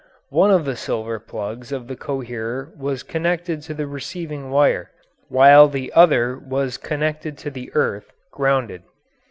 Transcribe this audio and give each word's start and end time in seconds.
One 0.31 0.49
of 0.49 0.65
the 0.65 0.75
silver 0.75 1.19
plugs 1.19 1.71
of 1.71 1.87
the 1.87 1.95
coherer 1.95 2.73
was 2.75 3.03
connected 3.03 3.61
to 3.61 3.75
the 3.75 3.85
receiving 3.85 4.49
wire, 4.49 4.89
while 5.27 5.67
the 5.67 5.93
other 5.93 6.39
was 6.39 6.77
connected 6.79 7.37
to 7.37 7.51
the 7.51 7.71
earth 7.75 8.11
(grounded). 8.31 8.81